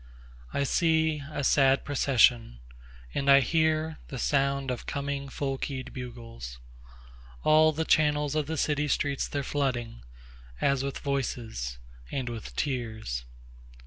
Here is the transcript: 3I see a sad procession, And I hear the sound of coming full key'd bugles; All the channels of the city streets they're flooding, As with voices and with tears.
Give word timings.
3I 0.51 0.65
see 0.65 1.21
a 1.31 1.43
sad 1.43 1.85
procession, 1.85 2.57
And 3.13 3.29
I 3.29 3.39
hear 3.41 3.99
the 4.07 4.17
sound 4.17 4.71
of 4.71 4.87
coming 4.87 5.29
full 5.29 5.59
key'd 5.59 5.93
bugles; 5.93 6.57
All 7.43 7.71
the 7.71 7.85
channels 7.85 8.33
of 8.33 8.47
the 8.47 8.57
city 8.57 8.87
streets 8.87 9.27
they're 9.27 9.43
flooding, 9.43 10.01
As 10.59 10.83
with 10.83 10.97
voices 10.97 11.77
and 12.11 12.29
with 12.29 12.55
tears. 12.55 13.25